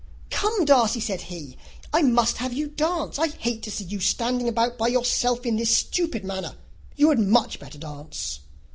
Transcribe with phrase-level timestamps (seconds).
[0.31, 1.59] "Come, Darcy," said he,
[1.93, 3.19] "I must have you dance.
[3.19, 6.55] I hate to see you standing about by yourself in this stupid manner.
[6.95, 8.39] You had much better dance."